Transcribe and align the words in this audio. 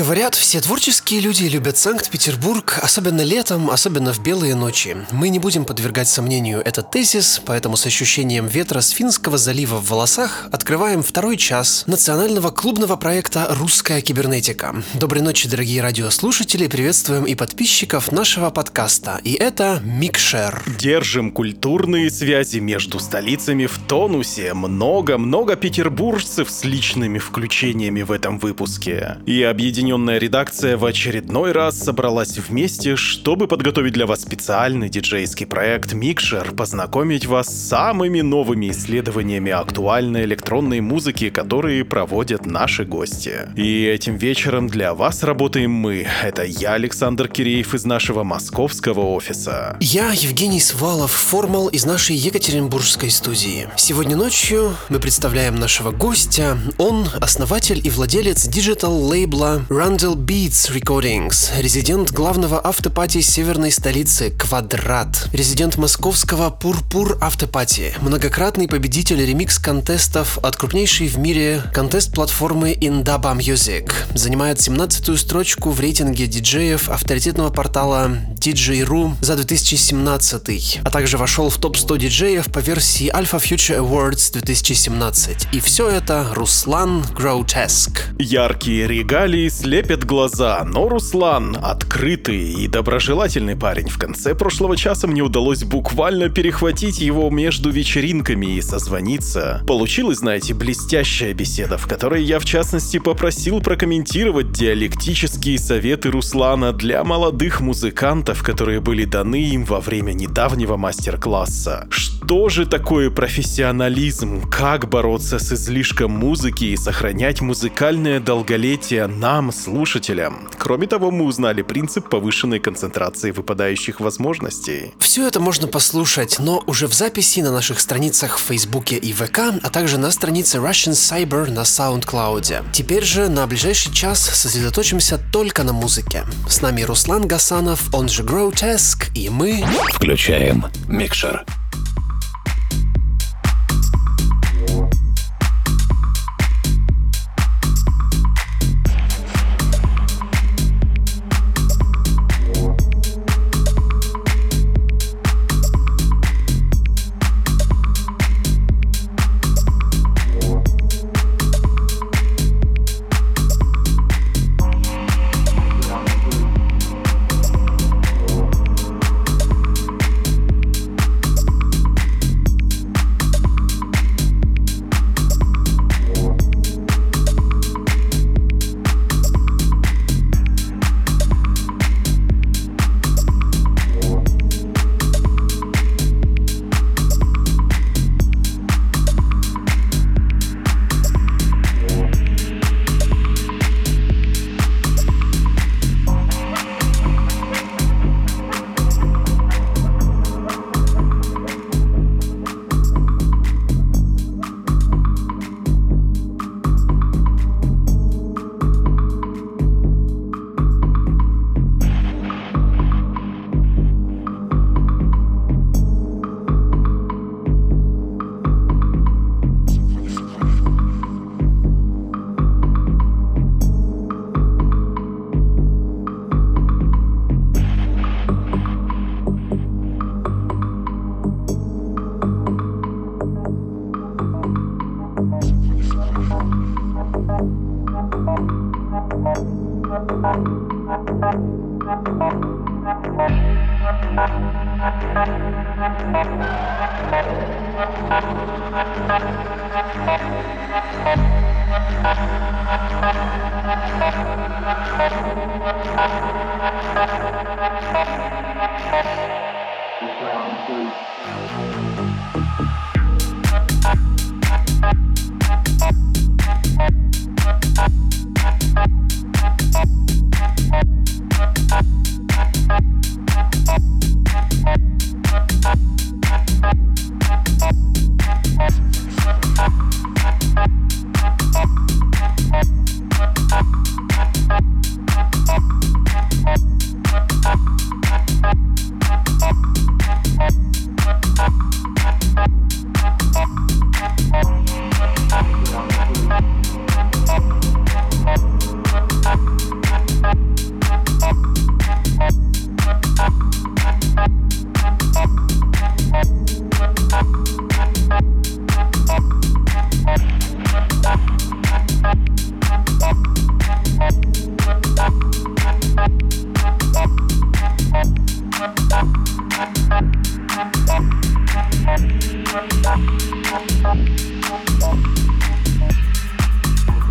Говорят, 0.00 0.34
все 0.34 0.62
творческие 0.62 1.20
люди 1.20 1.44
любят 1.44 1.76
Санкт-Петербург, 1.76 2.78
особенно 2.80 3.20
летом, 3.20 3.68
особенно 3.68 4.14
в 4.14 4.22
белые 4.22 4.54
ночи. 4.54 4.96
Мы 5.12 5.28
не 5.28 5.38
будем 5.38 5.66
подвергать 5.66 6.08
сомнению 6.08 6.62
этот 6.64 6.90
тезис, 6.90 7.42
поэтому 7.44 7.76
с 7.76 7.84
ощущением 7.84 8.46
ветра 8.46 8.80
с 8.80 8.88
Финского 8.88 9.36
залива 9.36 9.76
в 9.76 9.90
волосах 9.90 10.48
открываем 10.52 11.02
второй 11.02 11.36
час 11.36 11.84
национального 11.86 12.50
клубного 12.50 12.96
проекта 12.96 13.48
«Русская 13.50 14.00
кибернетика». 14.00 14.82
Доброй 14.94 15.20
ночи, 15.20 15.50
дорогие 15.50 15.82
радиослушатели, 15.82 16.66
приветствуем 16.66 17.24
и 17.24 17.34
подписчиков 17.34 18.10
нашего 18.10 18.48
подкаста. 18.48 19.20
И 19.22 19.34
это 19.34 19.82
Микшер. 19.84 20.62
Держим 20.78 21.30
культурные 21.30 22.10
связи 22.10 22.56
между 22.56 23.00
столицами 23.00 23.66
в 23.66 23.78
тонусе. 23.86 24.54
Много-много 24.54 25.56
петербуржцев 25.56 26.50
с 26.50 26.64
личными 26.64 27.18
включениями 27.18 28.00
в 28.00 28.10
этом 28.12 28.38
выпуске. 28.38 29.18
И 29.26 29.42
объединенные 29.42 29.89
объединенная 29.90 30.18
редакция 30.18 30.76
в 30.76 30.84
очередной 30.84 31.50
раз 31.50 31.76
собралась 31.76 32.38
вместе, 32.38 32.94
чтобы 32.94 33.48
подготовить 33.48 33.92
для 33.92 34.06
вас 34.06 34.22
специальный 34.22 34.88
диджейский 34.88 35.46
проект 35.46 35.94
Микшер, 35.94 36.52
познакомить 36.52 37.26
вас 37.26 37.48
с 37.48 37.68
самыми 37.68 38.20
новыми 38.20 38.70
исследованиями 38.70 39.50
актуальной 39.50 40.24
электронной 40.26 40.80
музыки, 40.80 41.30
которые 41.30 41.84
проводят 41.84 42.46
наши 42.46 42.84
гости. 42.84 43.48
И 43.56 43.84
этим 43.84 44.16
вечером 44.16 44.68
для 44.68 44.94
вас 44.94 45.24
работаем 45.24 45.72
мы. 45.72 46.06
Это 46.22 46.44
я, 46.44 46.74
Александр 46.74 47.26
Киреев 47.26 47.74
из 47.74 47.84
нашего 47.84 48.22
московского 48.22 49.00
офиса. 49.00 49.76
Я, 49.80 50.12
Евгений 50.12 50.60
Свалов, 50.60 51.10
формал 51.10 51.66
из 51.66 51.84
нашей 51.84 52.14
Екатеринбургской 52.14 53.10
студии. 53.10 53.68
Сегодня 53.76 54.14
ночью 54.16 54.76
мы 54.88 55.00
представляем 55.00 55.56
нашего 55.56 55.90
гостя. 55.90 56.56
Он 56.78 57.08
основатель 57.20 57.80
и 57.84 57.90
владелец 57.90 58.46
digital-лейбла 58.46 59.62
Rundle 59.80 60.14
Beats 60.14 60.70
Recordings, 60.70 61.58
резидент 61.58 62.10
главного 62.10 62.60
afterparty 62.62 63.22
северной 63.22 63.72
столицы 63.72 64.28
Квадрат, 64.28 65.30
резидент 65.32 65.78
московского 65.78 66.50
Пурпур 66.50 67.16
afterparty, 67.22 67.94
многократный 68.02 68.68
победитель 68.68 69.24
ремикс-контестов 69.24 70.36
от 70.42 70.56
крупнейшей 70.56 71.08
в 71.08 71.18
мире 71.18 71.62
контест-платформы 71.72 72.74
Indaba 72.74 73.34
Music, 73.34 73.90
занимает 74.14 74.58
17-ю 74.58 75.16
строчку 75.16 75.70
в 75.70 75.80
рейтинге 75.80 76.26
диджеев 76.26 76.90
авторитетного 76.90 77.48
портала 77.48 78.18
DJ.ru 78.38 79.14
за 79.22 79.36
2017, 79.36 80.80
а 80.84 80.90
также 80.90 81.16
вошел 81.16 81.48
в 81.48 81.56
топ-100 81.56 81.96
диджеев 81.96 82.52
по 82.52 82.58
версии 82.58 83.10
Alpha 83.10 83.40
Future 83.40 83.78
Awards 83.78 84.30
2017. 84.34 85.48
И 85.54 85.60
все 85.60 85.88
это 85.88 86.28
Руслан 86.34 87.00
Grotesque. 87.16 88.00
Яркие 88.18 88.86
регалии 88.86 89.48
слепят 89.60 90.06
глаза, 90.06 90.64
но 90.64 90.88
Руслан 90.88 91.54
открытый 91.62 92.50
и 92.54 92.66
доброжелательный 92.66 93.56
парень. 93.56 93.88
В 93.88 93.98
конце 93.98 94.34
прошлого 94.34 94.74
часа 94.74 95.06
мне 95.06 95.20
удалось 95.20 95.64
буквально 95.64 96.30
перехватить 96.30 96.98
его 96.98 97.28
между 97.28 97.70
вечеринками 97.70 98.56
и 98.56 98.62
созвониться. 98.62 99.62
Получилась, 99.66 100.18
знаете, 100.18 100.54
блестящая 100.54 101.34
беседа, 101.34 101.76
в 101.76 101.86
которой 101.86 102.24
я 102.24 102.38
в 102.38 102.46
частности 102.46 102.98
попросил 102.98 103.60
прокомментировать 103.60 104.50
диалектические 104.50 105.58
советы 105.58 106.10
Руслана 106.10 106.72
для 106.72 107.04
молодых 107.04 107.60
музыкантов, 107.60 108.42
которые 108.42 108.80
были 108.80 109.04
даны 109.04 109.50
им 109.50 109.64
во 109.66 109.80
время 109.80 110.12
недавнего 110.12 110.78
мастер-класса. 110.78 111.86
Что 111.90 112.48
же 112.48 112.64
такое 112.64 113.10
профессионализм? 113.10 114.48
Как 114.50 114.88
бороться 114.88 115.38
с 115.38 115.52
излишком 115.52 116.12
музыки 116.12 116.64
и 116.64 116.76
сохранять 116.78 117.42
музыкальное 117.42 118.20
долголетие 118.20 119.06
нам, 119.06 119.49
слушателям? 119.52 120.48
Кроме 120.58 120.86
того, 120.86 121.10
мы 121.10 121.24
узнали 121.24 121.62
принцип 121.62 122.08
повышенной 122.08 122.58
концентрации 122.58 123.30
выпадающих 123.30 124.00
возможностей. 124.00 124.94
Все 124.98 125.26
это 125.26 125.40
можно 125.40 125.66
послушать, 125.68 126.38
но 126.38 126.62
уже 126.66 126.86
в 126.86 126.92
записи 126.92 127.40
на 127.40 127.52
наших 127.52 127.80
страницах 127.80 128.38
в 128.38 128.42
Фейсбуке 128.42 128.96
и 128.96 129.12
ВК, 129.12 129.38
а 129.62 129.70
также 129.70 129.98
на 129.98 130.10
странице 130.10 130.58
Russian 130.58 130.92
Cyber 130.92 131.50
на 131.50 131.60
SoundCloud. 131.60 132.64
Теперь 132.72 133.04
же 133.04 133.28
на 133.28 133.46
ближайший 133.46 133.92
час 133.92 134.20
сосредоточимся 134.20 135.20
только 135.32 135.64
на 135.64 135.72
музыке. 135.72 136.24
С 136.48 136.60
нами 136.62 136.82
Руслан 136.82 137.26
Гасанов, 137.26 137.94
он 137.94 138.08
же 138.08 138.22
Grotesque, 138.22 139.10
и 139.14 139.28
мы... 139.28 139.64
Включаем 139.94 140.66
микшер. 140.88 141.44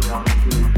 Thank 0.01 0.53
you. 0.53 0.68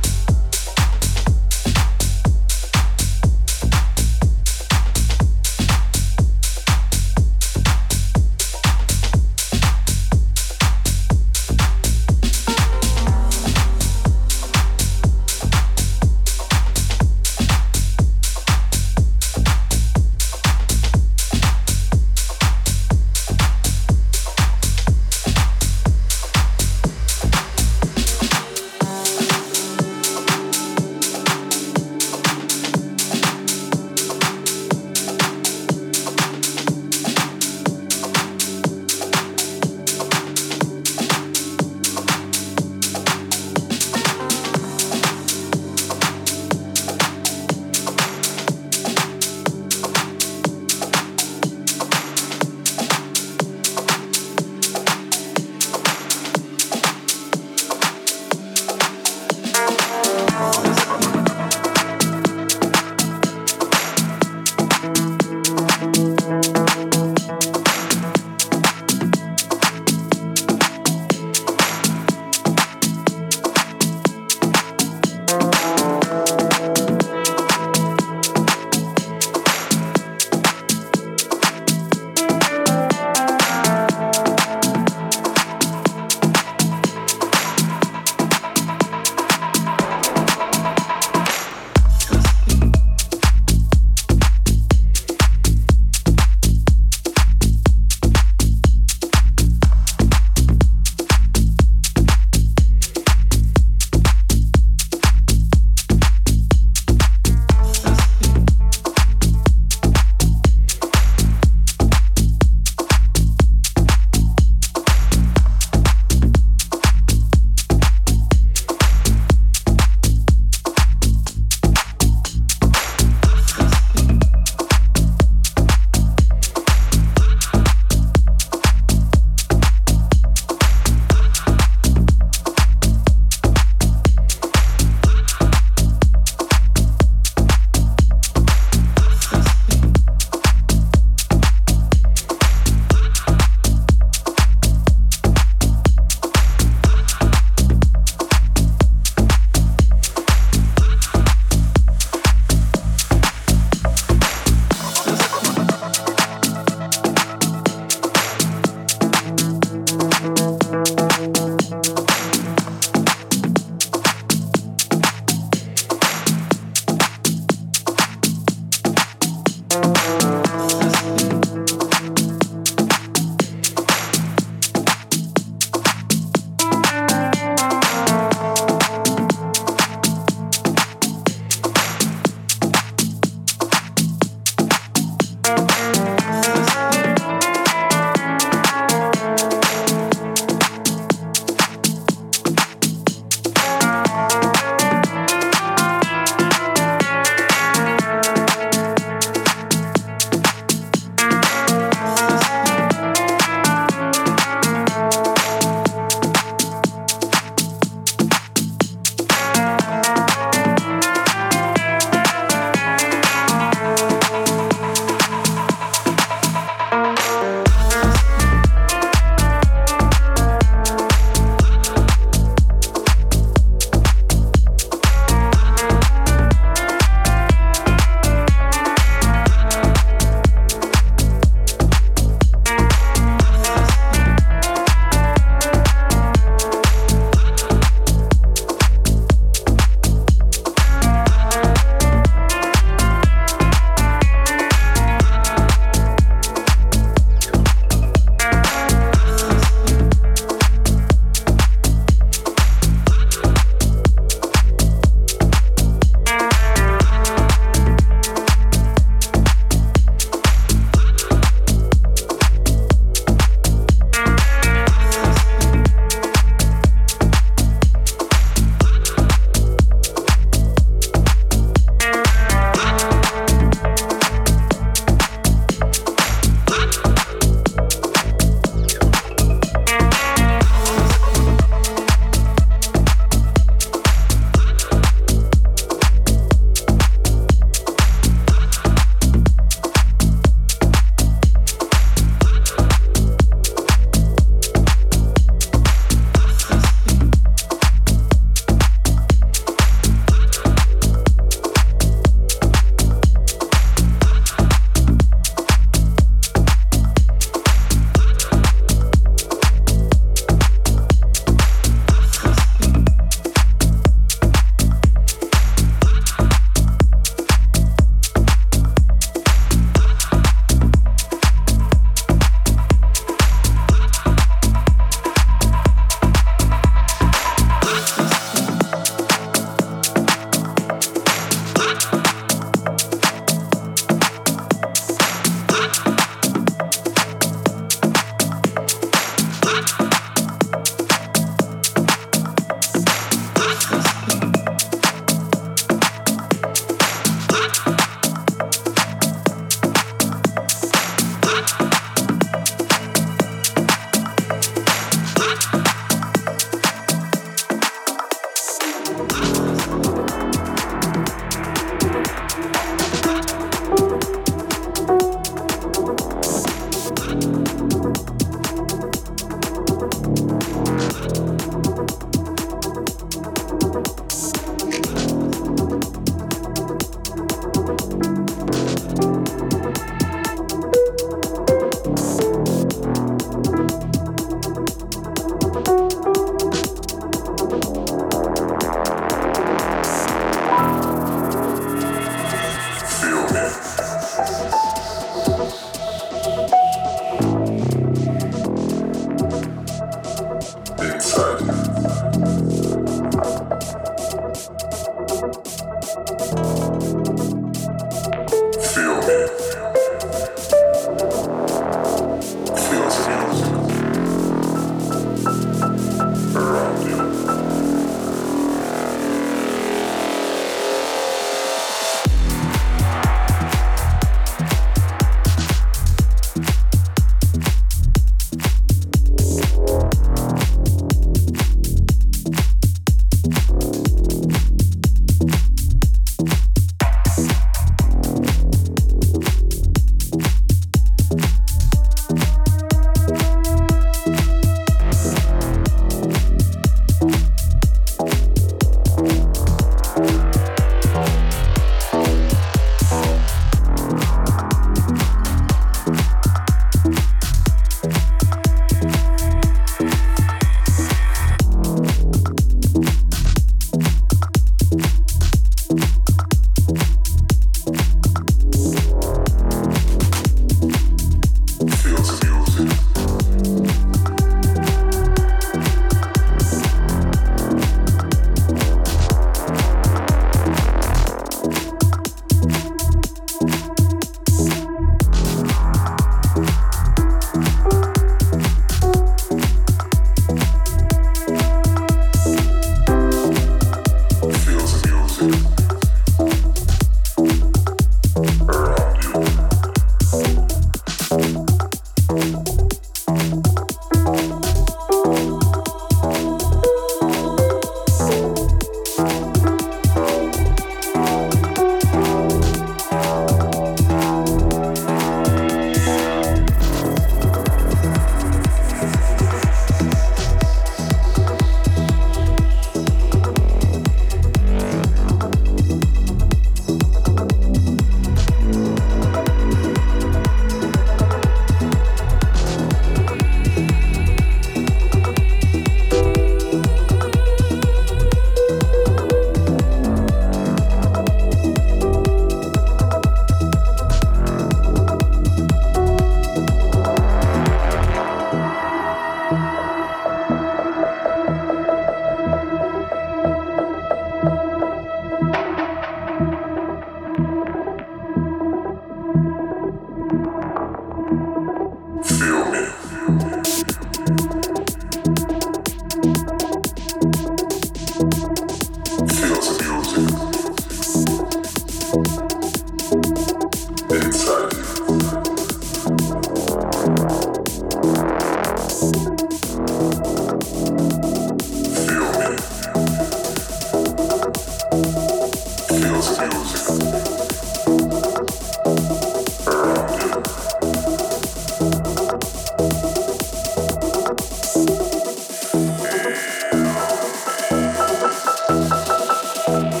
Bye. 599.71 600.00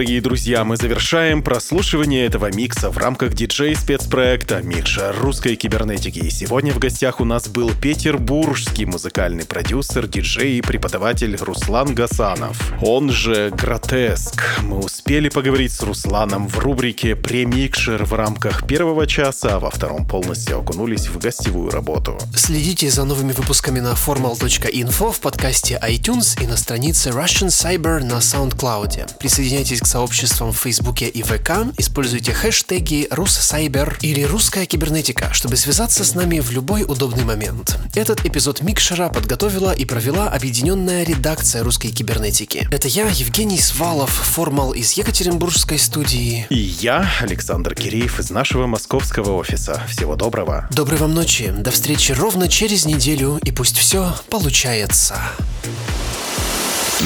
Дорогие 0.00 0.22
друзья, 0.22 0.64
мы 0.64 0.78
завершаем 0.78 1.42
прослушивание 1.42 2.24
этого 2.24 2.50
микса 2.50 2.88
в 2.88 2.96
рамках 2.96 3.34
диджей-спецпроекта 3.34 4.62
«Микшер 4.62 5.14
русской 5.20 5.56
кибернетики». 5.56 6.20
И 6.20 6.30
сегодня 6.30 6.72
в 6.72 6.78
гостях 6.78 7.20
у 7.20 7.26
нас 7.26 7.48
был 7.48 7.70
петербургский 7.82 8.86
музыкальный 8.86 9.44
продюсер, 9.44 10.06
диджей 10.06 10.56
и 10.56 10.62
преподаватель 10.62 11.36
Руслан 11.36 11.94
Гасанов. 11.94 12.72
Он 12.80 13.10
же 13.10 13.50
Гротеск. 13.90 14.40
Мы 14.62 14.78
успели 14.78 15.28
поговорить 15.28 15.72
с 15.72 15.80
Русланом 15.82 16.46
в 16.46 16.58
рубрике 16.60 17.16
«Премикшер» 17.16 18.04
в 18.04 18.12
рамках 18.12 18.64
первого 18.64 19.04
часа, 19.04 19.56
а 19.56 19.58
во 19.58 19.70
втором 19.70 20.06
полностью 20.06 20.60
окунулись 20.60 21.08
в 21.08 21.18
гостевую 21.18 21.70
работу. 21.70 22.16
Следите 22.36 22.88
за 22.88 23.04
новыми 23.04 23.32
выпусками 23.32 23.80
на 23.80 23.94
formal.info 23.94 25.12
в 25.12 25.18
подкасте 25.18 25.80
iTunes 25.82 26.40
и 26.40 26.46
на 26.46 26.56
странице 26.56 27.10
Russian 27.10 27.48
Cyber 27.48 28.04
на 28.04 28.18
SoundCloud. 28.18 29.18
Присоединяйтесь 29.18 29.80
к 29.80 29.86
сообществам 29.86 30.52
в 30.52 30.58
Фейсбуке 30.58 31.08
и 31.08 31.22
ВК, 31.24 31.50
используйте 31.76 32.32
хэштеги 32.32 33.08
«Руссайбер» 33.10 33.98
или 34.02 34.22
«Русская 34.22 34.66
кибернетика», 34.66 35.32
чтобы 35.32 35.56
связаться 35.56 36.04
с 36.04 36.14
нами 36.14 36.38
в 36.38 36.52
любой 36.52 36.84
удобный 36.84 37.24
момент. 37.24 37.76
Этот 37.96 38.24
эпизод 38.24 38.62
Микшера 38.62 39.08
подготовила 39.08 39.72
и 39.72 39.84
провела 39.84 40.28
объединенная 40.28 41.02
редакция 41.02 41.64
русской 41.64 41.88
кибернетики. 41.88 42.68
Это 42.70 42.86
я, 42.86 43.08
Евгений 43.08 43.58
Свалов, 43.80 44.10
формал 44.10 44.72
из 44.72 44.92
Екатеринбургской 44.92 45.78
студии. 45.78 46.46
И 46.50 46.58
я, 46.58 47.10
Александр 47.22 47.74
Киреев, 47.74 48.20
из 48.20 48.28
нашего 48.28 48.66
московского 48.66 49.30
офиса. 49.36 49.82
Всего 49.88 50.16
доброго. 50.16 50.68
Доброй 50.70 50.98
вам 50.98 51.14
ночи, 51.14 51.50
до 51.50 51.70
встречи 51.70 52.12
ровно 52.12 52.46
через 52.46 52.84
неделю, 52.84 53.40
и 53.42 53.50
пусть 53.52 53.78
все 53.78 54.14
получается. 54.28 55.22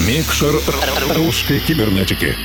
Микшер 0.05 0.53
русской 1.15 1.61
кибернетики. 1.61 2.35